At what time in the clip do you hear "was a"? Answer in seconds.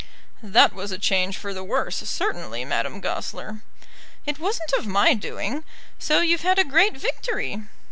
0.73-0.97